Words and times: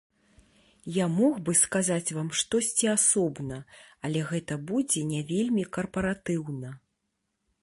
Я 0.95 1.05
мог 1.17 1.35
бы 1.49 1.53
сказаць 1.59 2.15
вам 2.19 2.31
штосьці 2.41 2.91
асобна, 2.95 3.61
але 4.09 4.27
гэта 4.33 4.53
будзе 4.73 5.05
не 5.15 5.21
вельмі 5.35 5.63
карпаратыўна. 5.79 6.69